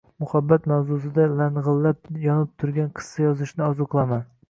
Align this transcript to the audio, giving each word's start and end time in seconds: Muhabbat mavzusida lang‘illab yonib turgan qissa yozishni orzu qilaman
Muhabbat 0.21 0.63
mavzusida 0.71 1.27
lang‘illab 1.41 2.11
yonib 2.25 2.53
turgan 2.65 2.93
qissa 2.99 3.27
yozishni 3.29 3.71
orzu 3.71 3.93
qilaman 3.95 4.31